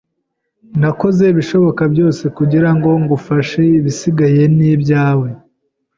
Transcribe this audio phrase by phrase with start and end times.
[0.79, 3.61] Nakoze ibishoboka byose kugirango ngufashe.
[3.79, 5.29] Ibisigaye ni ibyawe